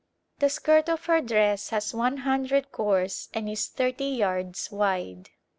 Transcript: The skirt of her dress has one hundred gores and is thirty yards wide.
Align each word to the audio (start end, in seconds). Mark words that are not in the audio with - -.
The 0.39 0.49
skirt 0.49 0.89
of 0.89 1.05
her 1.05 1.21
dress 1.21 1.69
has 1.69 1.93
one 1.93 2.17
hundred 2.25 2.71
gores 2.71 3.29
and 3.35 3.47
is 3.47 3.67
thirty 3.67 4.05
yards 4.05 4.71
wide. 4.71 5.29